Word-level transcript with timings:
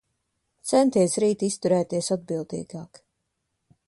Centies 0.69 1.17
rīt 1.23 1.45
izturēties 1.49 2.09
atbildīgāk. 2.17 3.03